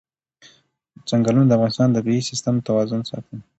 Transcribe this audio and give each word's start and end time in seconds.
چنګلونه 1.07 1.45
د 1.47 1.51
افغانستان 1.57 1.87
د 1.91 1.95
طبعي 1.97 2.19
سیسټم 2.29 2.55
توازن 2.67 3.01
ساتي. 3.09 3.37